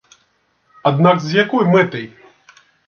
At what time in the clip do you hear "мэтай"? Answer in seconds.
1.77-2.05